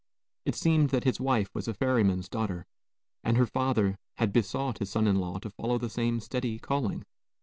It 0.45 0.55
seemed 0.55 0.89
that 0.89 1.03
his 1.03 1.19
wife 1.21 1.53
was 1.53 1.67
a 1.67 1.75
ferryman's 1.75 2.27
daughter, 2.27 2.65
and 3.23 3.37
her 3.37 3.45
father 3.45 3.99
had 4.15 4.33
besought 4.33 4.79
his 4.79 4.89
son 4.89 5.05
in 5.05 5.17
law 5.17 5.37
to 5.37 5.51
follow 5.51 5.77
the 5.77 5.91
same 5.91 6.19
steady 6.19 6.57
calling. 6.57 7.05